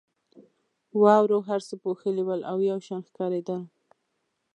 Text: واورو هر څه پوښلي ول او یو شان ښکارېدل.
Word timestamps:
واورو 1.01 1.37
هر 1.49 1.59
څه 1.67 1.75
پوښلي 1.83 2.23
ول 2.25 2.41
او 2.51 2.57
یو 2.69 2.77
شان 2.87 3.01
ښکارېدل. 3.09 3.61